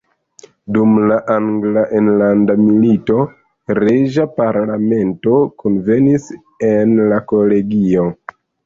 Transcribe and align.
Dum 0.77 0.95
la 1.11 1.17
Angla 1.33 1.83
enlanda 1.99 2.57
milito 2.63 3.19
reĝa 3.81 4.27
parlamento 4.41 5.39
kunvenis 5.63 6.31
en 6.75 7.01
la 7.15 7.25
kolegio. 7.33 8.13